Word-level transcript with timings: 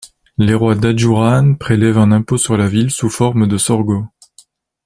Les 0.39 0.55
rois 0.55 0.73
d’Ajuuraan 0.73 1.53
prélèvent 1.53 1.99
un 1.99 2.11
impôt 2.11 2.39
sur 2.39 2.57
la 2.57 2.67
ville 2.67 2.89
sous 2.89 3.11
forme 3.11 3.45
de 3.47 3.59
sorgho. 3.59 4.03